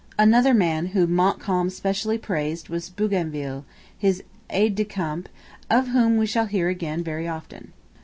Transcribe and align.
Another 0.17 0.55
man 0.55 0.87
whom 0.87 1.13
Montcalm 1.13 1.69
specially 1.69 2.17
praised 2.17 2.69
was 2.69 2.89
Bougainville, 2.89 3.65
his 3.95 4.23
aide 4.49 4.73
de 4.73 4.83
camp, 4.83 5.29
of 5.69 5.89
whom 5.89 6.17
we 6.17 6.25
shall 6.25 6.47
hear 6.47 6.69
again 6.69 7.03
very 7.03 7.27
often. 7.27 7.71